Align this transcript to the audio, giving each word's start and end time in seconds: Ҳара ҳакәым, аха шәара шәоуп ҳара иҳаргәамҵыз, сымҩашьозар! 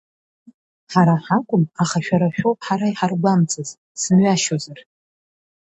Ҳара 0.91 1.15
ҳакәым, 1.23 1.63
аха 1.83 1.97
шәара 2.05 2.29
шәоуп 2.35 2.59
ҳара 2.65 2.85
иҳаргәамҵыз, 2.91 3.69
сымҩашьозар! 4.01 4.79